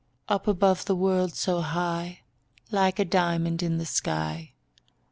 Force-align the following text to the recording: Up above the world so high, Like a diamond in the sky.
Up 0.27 0.47
above 0.47 0.85
the 0.85 0.95
world 0.95 1.35
so 1.35 1.61
high, 1.61 2.21
Like 2.71 2.97
a 2.97 3.05
diamond 3.05 3.61
in 3.61 3.77
the 3.77 3.85
sky. 3.85 4.53